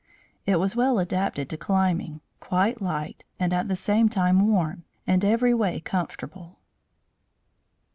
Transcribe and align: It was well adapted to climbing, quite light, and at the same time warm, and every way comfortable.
It 0.47 0.55
was 0.59 0.75
well 0.75 0.97
adapted 0.97 1.47
to 1.51 1.57
climbing, 1.57 2.21
quite 2.39 2.81
light, 2.81 3.23
and 3.39 3.53
at 3.53 3.67
the 3.67 3.75
same 3.75 4.09
time 4.09 4.47
warm, 4.49 4.83
and 5.05 5.23
every 5.23 5.53
way 5.53 5.79
comfortable. 5.79 6.57